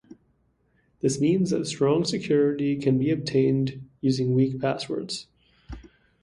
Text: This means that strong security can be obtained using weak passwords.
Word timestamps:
This 1.01 1.21
means 1.21 1.51
that 1.51 1.67
strong 1.67 2.05
security 2.05 2.75
can 2.75 2.97
be 2.97 3.11
obtained 3.11 3.87
using 4.01 4.33
weak 4.33 4.59
passwords. 4.59 5.27